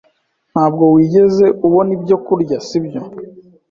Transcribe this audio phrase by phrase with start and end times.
[0.51, 3.01] Ntabwo wigeze ubona ibyo kurya, sibyo?